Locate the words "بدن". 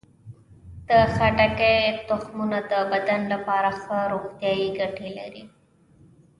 2.91-3.21